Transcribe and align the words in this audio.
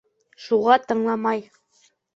Шуға 0.45 0.79
тыңламай. 0.87 1.47